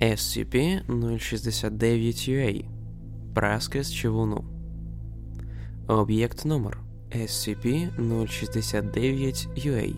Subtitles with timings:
[0.00, 2.64] SCP-069UA
[3.34, 4.44] Праска з човуну.
[5.86, 6.80] Об'єкт номер
[7.10, 9.94] SCP-069UA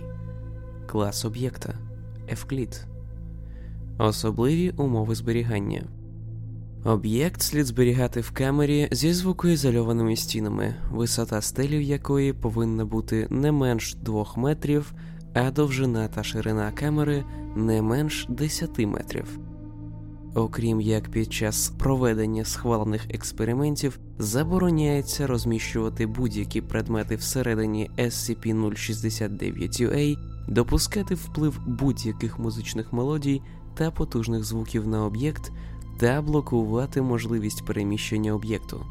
[0.86, 1.74] Клас об'єкта
[2.28, 2.86] Евклід.
[3.98, 5.84] Особливі умови зберігання.
[6.84, 13.94] Об'єкт слід зберігати в камері зі звукоізольованими стінами, висота стелів якої повинна бути не менш
[13.94, 14.92] 2 метрів,
[15.34, 17.24] а довжина та ширина камери
[17.56, 19.38] не менш 10 метрів.
[20.34, 30.16] Окрім як під час проведення схвалених експериментів забороняється розміщувати будь-які предмети всередині SCP-069-UA,
[30.48, 33.42] допускати вплив будь-яких музичних мелодій
[33.74, 35.52] та потужних звуків на об'єкт
[35.98, 38.86] та блокувати можливість переміщення об'єкту.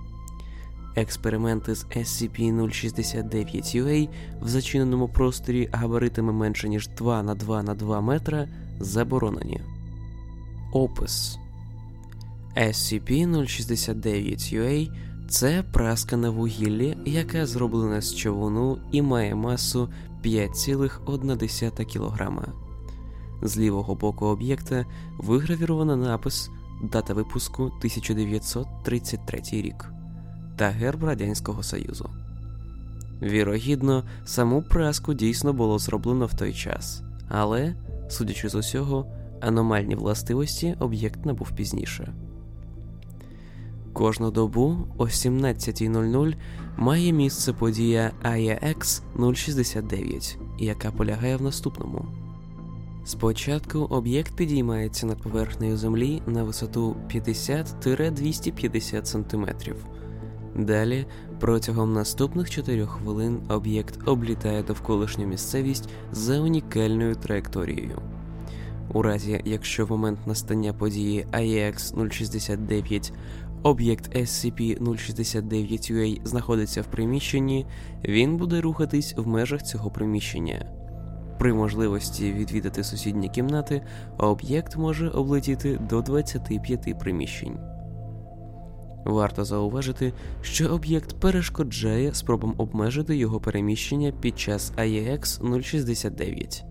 [0.95, 4.09] Експерименти з SCP-069-UA
[4.41, 8.47] в зачиненому просторі габаритами менше ніж 2 на 2 на 2 метра
[8.79, 9.61] заборонені.
[10.71, 11.37] Опис
[12.57, 14.91] SCP-069-UA
[15.29, 19.89] це праска на вугіллі, яка зроблена з човуну і має масу
[20.23, 22.31] 5,1 кг.
[23.41, 24.85] З лівого боку об'єкта
[25.17, 26.49] вигравіровано напис
[26.83, 29.91] дата випуску 1933 рік
[30.57, 32.09] та герб Радянського Союзу.
[33.21, 37.75] Вірогідно, саму праску дійсно було зроблено в той час, але,
[38.09, 39.05] судячи з усього,
[39.41, 42.13] аномальні властивості об'єкт набув пізніше.
[43.93, 46.35] Кожну добу о 17.00
[46.77, 49.01] має місце подія AEX
[49.35, 52.05] 069, яка полягає в наступному.
[53.05, 59.45] Спочатку об'єкт підіймається над поверхнею землі на висоту 50-250 см.
[60.55, 61.05] Далі,
[61.39, 68.01] протягом наступних 4 хвилин, об'єкт облітає довколишню місцевість за унікальною траєкторією.
[68.93, 73.13] У разі, якщо в момент настання події AEX 069
[73.63, 77.65] об'єкт SCP-069-UA знаходиться в приміщенні,
[78.05, 80.65] він буде рухатись в межах цього приміщення.
[81.39, 83.81] При можливості відвідати сусідні кімнати,
[84.17, 87.57] об'єкт може облетіти до 25 приміщень.
[89.05, 96.65] Варто зауважити, що об'єкт перешкоджає спробам обмежити його переміщення під час AEX 069.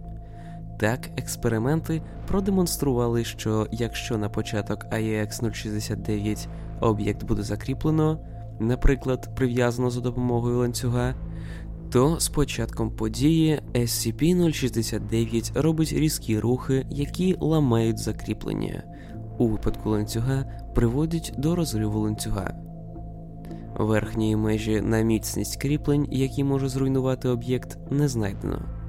[0.80, 6.48] Так, експерименти продемонстрували, що якщо на початок AEX 069
[6.80, 8.20] об'єкт буде закріплено,
[8.60, 11.14] наприклад, прив'язано за допомогою ланцюга,
[11.90, 18.82] то з початком події SCP-069 робить різкі рухи, які ламають закріплення.
[19.38, 22.54] У випадку ланцюга приводять до розриву ланцюга.
[23.78, 28.79] Верхньої межі на міцність кріплень, які може зруйнувати об'єкт, не знайдено.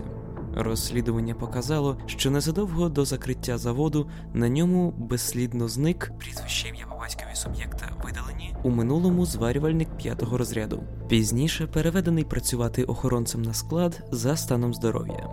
[0.54, 7.00] Розслідування показало, що незадовго до закриття заводу на ньому безслідно зник прізвище ім'я по
[7.36, 10.82] суб'єкта видалені у минулому зварювальник п'ятого розряду.
[11.08, 15.28] Пізніше переведений працювати охоронцем на склад за станом здоров'я.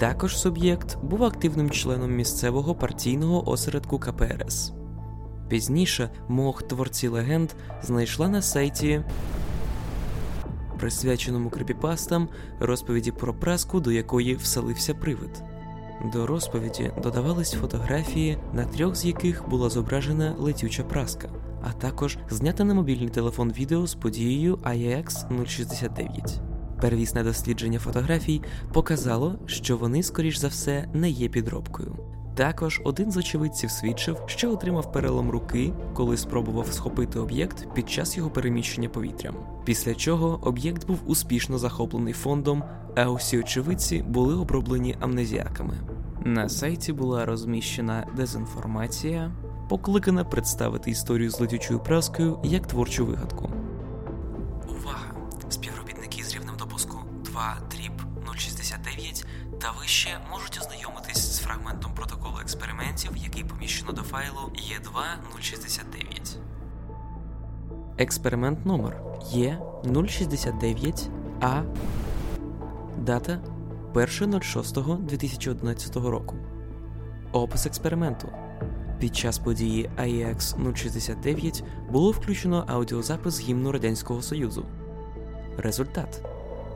[0.00, 4.72] Також суб'єкт був активним членом місцевого партійного осередку КПРС.
[5.48, 7.50] Пізніше мох творці легенд
[7.82, 9.04] знайшла на сайті,
[10.78, 12.28] присвяченому крипіпастам,
[12.60, 15.42] розповіді про праску, до якої вселився привид.
[16.12, 21.28] До розповіді додавались фотографії, на трьох з яких була зображена летюча праска,
[21.62, 26.40] а також знята на мобільний телефон відео з подією IEX 069.
[26.80, 28.42] Первісне дослідження фотографій
[28.72, 31.96] показало, що вони, скоріш за все, не є підробкою.
[32.38, 38.16] Також один з очевидців свідчив, що отримав перелом руки, коли спробував схопити об'єкт під час
[38.16, 39.36] його переміщення повітрям.
[39.64, 42.64] Після чого об'єкт був успішно захоплений фондом,
[42.96, 45.74] а усі очевидці були оброблені амнезіаками.
[46.24, 49.32] На сайті була розміщена дезінформація,
[49.68, 53.50] покликана представити історію з летючою праскою як творчу вигадку.
[54.70, 55.12] Увага!
[55.48, 57.80] Співробітники з рівнем допуску 2 3
[58.98, 59.24] 9
[59.60, 66.38] та вище можуть ознайомитись з фрагментом протоколу експериментів, який поміщено до файлу е 2069
[67.98, 69.02] Експеримент номер
[69.34, 69.58] е
[70.08, 71.08] 069
[71.40, 71.62] а
[72.98, 73.40] Дата
[73.94, 76.36] 1.06.2011 року.
[77.32, 78.28] Опис експерименту.
[79.00, 84.66] Під час події aex 069 е було включено аудіозапис гімну Радянського Союзу.
[85.56, 86.22] Результат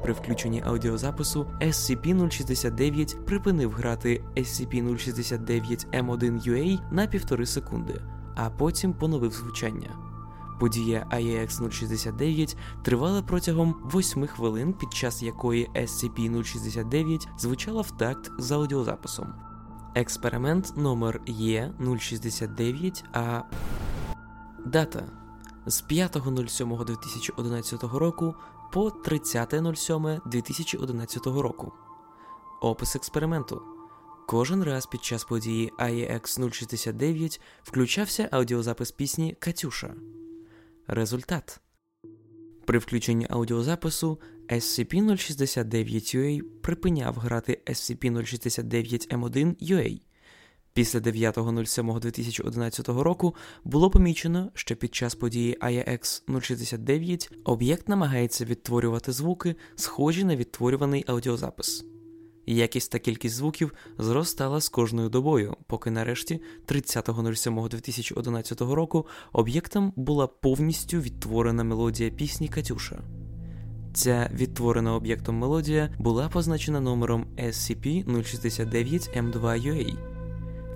[0.02, 8.00] при включенні аудіозапису SCP-069 припинив грати SCP-069M1UA на півтори секунди,
[8.34, 9.90] а потім поновив звучання.
[10.60, 18.52] Подія AEX 069 тривала протягом 8 хвилин, під час якої SCP-069 звучала в такт з
[18.52, 19.34] аудіозаписом.
[19.94, 23.42] Експеримент номер Е069 А.
[24.66, 25.21] Дата
[25.66, 28.34] з 5.07.2011 року
[28.72, 31.72] по 30.07.2011 року.
[32.60, 33.62] Опис експерименту.
[34.26, 39.94] Кожен раз під час події AEX 069 включався аудіозапис пісні Катюша.
[40.86, 41.60] Результат.
[42.64, 50.00] При включенні аудіозапису SCP-069-UA припиняв грати SCP-069-M1-UA.
[50.74, 53.34] Після 9.07.2011 року
[53.64, 61.04] було помічено, що під час події AEX 069 об'єкт намагається відтворювати звуки, схожі на відтворюваний
[61.06, 61.84] аудіозапис.
[62.46, 71.00] Якість та кількість звуків зростала з кожною добою, поки нарешті, 30.07.2011 року, об'єктом була повністю
[71.00, 73.02] відтворена мелодія пісні Катюша.
[73.94, 80.11] Ця відтворена об'єктом мелодія була позначена номером SCP-069M2UA.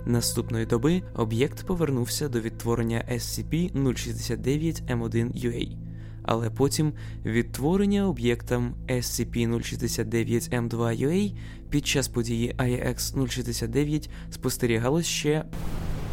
[0.07, 5.77] Наступної доби об'єкт повернувся до відтворення SCP-069M1UA,
[6.23, 6.93] але потім
[7.25, 11.35] відтворення об'єктом SCP-069M2UA
[11.69, 15.45] під час події IEX 069 спостерігалось ще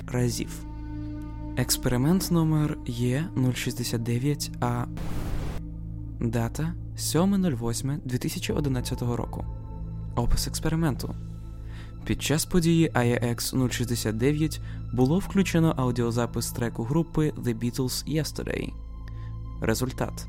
[0.06, 0.64] разів.
[1.56, 4.86] Експеримент номер Е069А.
[6.20, 9.44] Дата 7.08.2011 року.
[10.16, 11.14] Опис експерименту.
[12.04, 14.60] Під час події IEX 069
[14.92, 18.72] було включено аудіозапис треку групи The Beatles Yesterday.
[19.60, 20.26] Результат.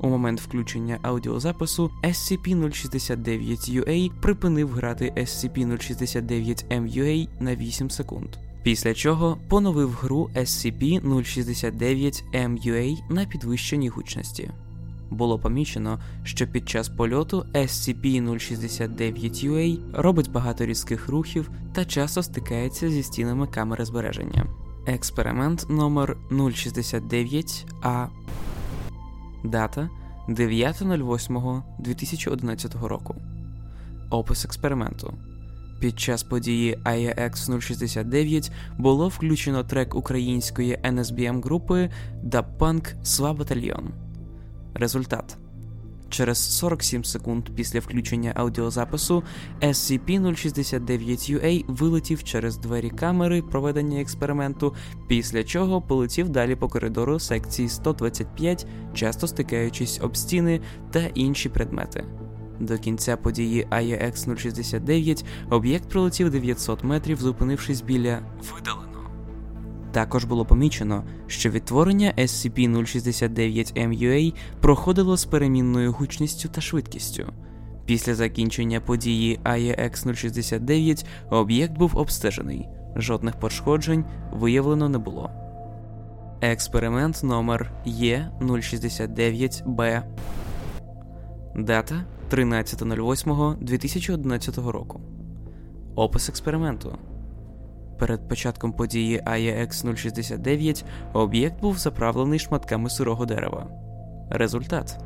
[0.00, 8.28] У момент включення аудіозапису SCP-069-UA припинив грати SCP-069-MUA на 8 секунд.
[8.62, 14.50] Після чого поновив гру SCP-069-MUA на підвищеній гучності.
[15.14, 23.02] Було помічено, що під час польоту SCP-069-UA робить багато різких рухів та часто стикається зі
[23.02, 24.46] стінами камери збереження.
[24.86, 26.16] Експеримент номер
[26.54, 28.06] 069 А.
[29.44, 29.90] Дата
[30.28, 33.14] 9.08.2011 року.
[34.10, 35.14] Опис експерименту.
[35.80, 41.90] Під час події IEX 069 було включено трек української NSBM групи
[42.24, 44.03] Dapunk Сва Батальйон.
[44.74, 45.38] Результат.
[46.14, 49.22] Через 47 секунд після включення аудіозапису
[49.60, 54.74] SCP-069-UA вилетів через двері камери проведення експерименту,
[55.08, 62.04] після чого полетів далі по коридору секції 125, часто стикаючись об стіни та інші предмети.
[62.60, 68.18] До кінця події IEX 069 об'єкт пролетів 900 метрів, зупинившись біля
[68.54, 68.93] видалено.
[69.94, 77.26] Також було помічено, що відтворення SCP-069-MUA проходило з перемінною гучністю та швидкістю.
[77.86, 85.30] Після закінчення події IEX 069 об'єкт був обстежений, жодних пошкоджень виявлено не було.
[86.40, 90.02] Експеримент номер Е069Б.
[91.56, 95.00] Дата 13.08.2011 року.
[95.94, 96.98] Опис експерименту.
[97.98, 103.66] Перед початком події AEX 069 об'єкт був заправлений шматками сирого дерева.
[104.30, 104.98] Результат.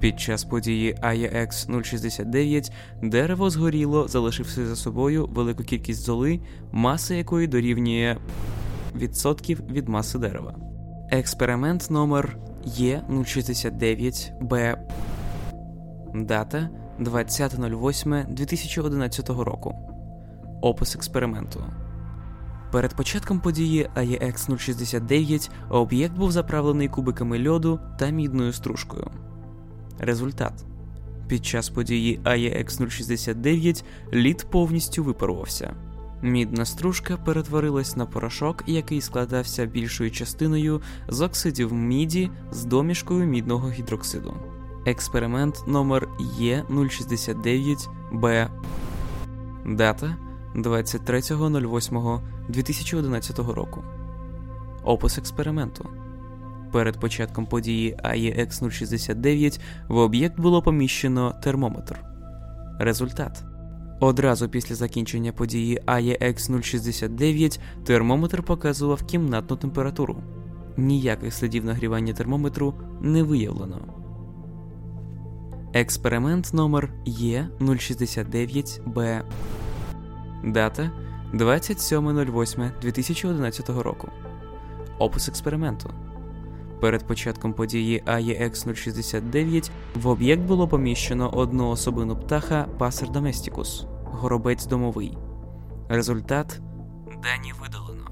[0.00, 6.40] Під час події AEX 069 дерево згоріло, залишивши за собою велику кількість золи,
[6.72, 8.16] маса якої дорівнює
[8.94, 10.54] відсотків від маси дерева.
[11.10, 14.76] Експеримент номер Е069Б.
[16.14, 19.74] Дата 20.08.2011 року.
[20.62, 21.64] Опис експерименту.
[22.72, 29.10] Перед початком події AEX 069 об'єкт був заправлений кубиками льоду та мідною стружкою.
[29.98, 30.64] Результат
[31.28, 35.74] під час події AEX 069 лід повністю випарувався.
[36.22, 43.70] Мідна стружка перетворилась на порошок, який складався більшою частиною з оксидів міді з домішкою мідного
[43.70, 44.34] гідроксиду.
[44.86, 46.08] Експеримент номер
[46.40, 48.48] Е069Б.
[49.66, 50.16] Дата
[50.54, 53.84] 23.08.2011 року.
[54.84, 55.88] Опис експерименту.
[56.72, 62.00] Перед початком події AEX 069 в об'єкт було поміщено термометр.
[62.78, 63.44] Результат.
[64.00, 70.22] Одразу після закінчення події AEX 069 термометр показував кімнатну температуру.
[70.76, 73.80] Ніяких слідів нагрівання термометру не виявлено.
[75.72, 79.22] Експеримент номер Е069Б.
[80.44, 80.90] Дата
[81.34, 84.08] 27.08.2011 року.
[84.98, 85.90] Опис експерименту.
[86.80, 94.66] Перед початком події AEX 069 в об'єкт було поміщено одну особину птаха Пасер Доместікус, горобець
[94.66, 95.18] домовий.
[95.88, 96.60] Результат
[97.22, 98.10] дані видалено.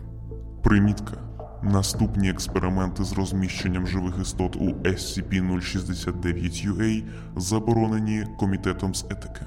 [0.62, 1.16] Примітка.
[1.62, 7.04] Наступні експерименти з розміщенням живих істот у SCP-069-UA
[7.36, 9.40] заборонені комітетом з етики.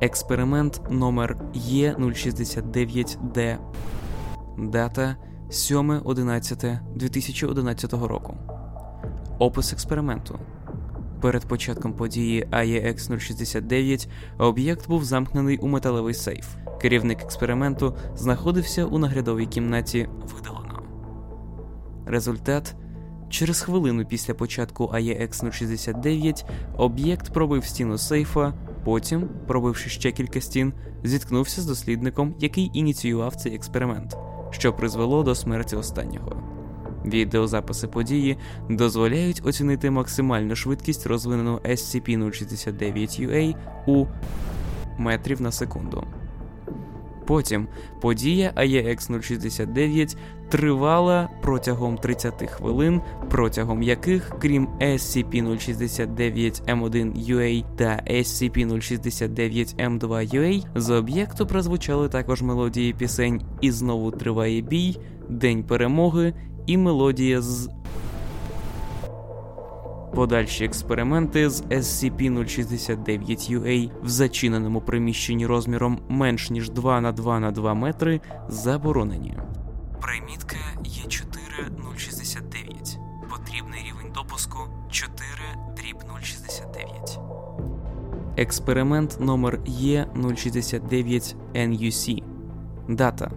[0.00, 3.58] Експеримент номер Е069Д.
[4.58, 5.16] Дата
[5.50, 8.36] 7.11.2011 року.
[9.38, 10.38] Опис експерименту.
[11.20, 16.46] Перед початком події AEX 069 об'єкт був замкнений у металевий сейф.
[16.80, 20.82] Керівник експерименту знаходився у наглядовій кімнаті видалено.
[22.06, 22.76] Результат
[23.28, 28.54] через хвилину після початку AEX 069 об'єкт пробив стіну сейфа,
[28.88, 30.72] потім, пробивши ще кілька стін,
[31.04, 34.16] зіткнувся з дослідником, який ініціював цей експеримент,
[34.50, 36.42] що призвело до смерті останнього.
[37.04, 38.36] Відеозаписи події
[38.70, 43.54] дозволяють оцінити максимальну швидкість розвинену SCP-069-UA
[43.86, 44.06] у
[44.98, 46.04] метрів на секунду.
[47.28, 47.66] Потім
[48.00, 50.16] подія AEX 069
[50.48, 62.92] тривала протягом 30 хвилин, протягом яких, крім SCP-069-M1UA та SCP-069-M2UA, з об'єкту прозвучали також мелодії
[62.92, 66.34] пісень І знову триває бій, День перемоги
[66.66, 67.70] і мелодія з.
[70.14, 77.74] Подальші експерименти з SCP-069-UA в зачиненому приміщенні розміром менш ніж 2 на 2 на 2
[77.74, 79.34] метри заборонені.
[80.00, 82.98] Примітка є 4069.
[83.30, 84.58] Потрібний рівень допуску
[84.90, 85.18] 4
[85.76, 87.18] дріб 069.
[88.36, 92.22] Експеримент номер Е069 NUC.
[92.88, 93.30] Дата.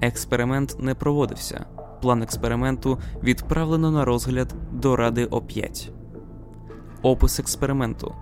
[0.00, 1.66] Експеримент не проводився.
[2.02, 5.90] План експерименту відправлено на розгляд до Ради О5.
[7.02, 8.14] Опис експерименту.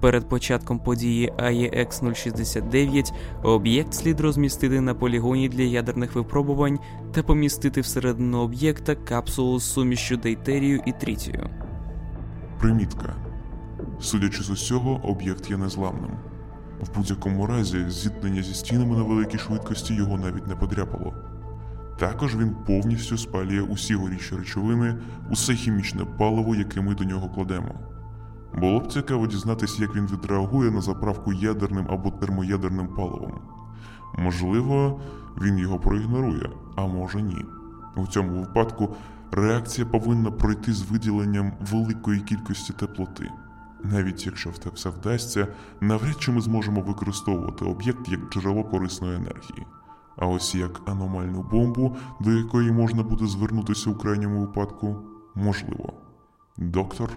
[0.00, 6.78] Перед початком події AEX 069 об'єкт слід розмістити на полігоні для ядерних випробувань
[7.12, 11.50] та помістити всередину об'єкта капсулу з сумішю дейтерію і трітію.
[12.60, 13.14] Примітка.
[14.00, 16.10] Судячи з усього, об'єкт є незламним.
[16.80, 21.14] В будь-якому разі, зіткнення зі стінами на великій швидкості його навіть не подряпало.
[21.98, 24.94] Також він повністю спалює усі горючі речовини,
[25.30, 27.74] усе хімічне паливо, яке ми до нього кладемо.
[28.54, 33.40] Було б цікаво дізнатися, як він відреагує на заправку ядерним або термоядерним паливом.
[34.18, 35.00] Можливо,
[35.42, 37.44] він його проігнорує, а може ні.
[37.96, 38.94] У цьому випадку
[39.30, 43.30] реакція повинна пройти з виділенням великої кількості теплоти.
[43.84, 45.48] Навіть якщо в те все вдасться,
[45.80, 49.66] навряд чи ми зможемо використовувати об'єкт як джерело корисної енергії.
[50.16, 54.96] А ось як аномальну бомбу, до якої можна буде звернутися у крайньому випадку,
[55.34, 55.92] можливо.
[56.56, 57.10] Доктор